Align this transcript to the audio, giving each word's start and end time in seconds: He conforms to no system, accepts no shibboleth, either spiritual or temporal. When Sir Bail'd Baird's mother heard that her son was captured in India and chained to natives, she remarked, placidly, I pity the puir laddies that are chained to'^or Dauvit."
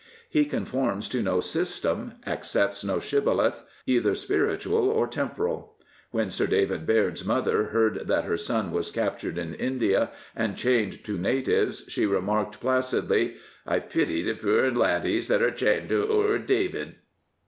He 0.31 0.45
conforms 0.45 1.07
to 1.09 1.21
no 1.21 1.41
system, 1.41 2.13
accepts 2.25 2.83
no 2.83 2.99
shibboleth, 2.99 3.61
either 3.85 4.15
spiritual 4.15 4.89
or 4.89 5.05
temporal. 5.05 5.75
When 6.09 6.31
Sir 6.31 6.47
Bail'd 6.47 6.87
Baird's 6.87 7.23
mother 7.23 7.65
heard 7.65 8.07
that 8.07 8.23
her 8.23 8.35
son 8.35 8.71
was 8.71 8.89
captured 8.89 9.37
in 9.37 9.53
India 9.53 10.09
and 10.35 10.57
chained 10.57 11.03
to 11.03 11.19
natives, 11.19 11.85
she 11.87 12.07
remarked, 12.07 12.59
placidly, 12.59 13.35
I 13.67 13.77
pity 13.77 14.23
the 14.23 14.33
puir 14.33 14.71
laddies 14.71 15.27
that 15.27 15.43
are 15.43 15.51
chained 15.51 15.91
to'^or 15.91 16.43
Dauvit." 16.47 16.95